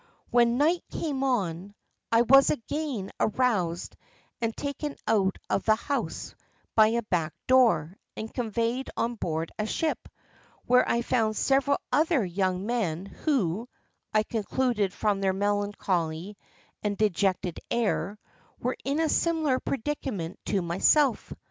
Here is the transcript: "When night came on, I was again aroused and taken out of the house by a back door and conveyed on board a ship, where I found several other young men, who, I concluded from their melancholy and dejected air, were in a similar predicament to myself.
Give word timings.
"When 0.31 0.57
night 0.57 0.83
came 0.89 1.23
on, 1.23 1.75
I 2.11 2.23
was 2.23 2.49
again 2.49 3.11
aroused 3.19 3.95
and 4.41 4.51
taken 4.57 4.95
out 5.07 5.37
of 5.47 5.61
the 5.65 5.75
house 5.75 6.33
by 6.73 6.87
a 6.87 7.03
back 7.03 7.35
door 7.45 7.95
and 8.17 8.33
conveyed 8.33 8.89
on 8.97 9.13
board 9.13 9.51
a 9.59 9.67
ship, 9.67 10.07
where 10.65 10.89
I 10.89 11.03
found 11.03 11.37
several 11.37 11.77
other 11.91 12.25
young 12.25 12.65
men, 12.65 13.05
who, 13.05 13.69
I 14.11 14.23
concluded 14.23 14.91
from 14.91 15.21
their 15.21 15.33
melancholy 15.33 16.35
and 16.81 16.97
dejected 16.97 17.59
air, 17.69 18.17
were 18.57 18.77
in 18.83 18.99
a 18.99 19.07
similar 19.07 19.59
predicament 19.59 20.39
to 20.45 20.63
myself. 20.63 21.31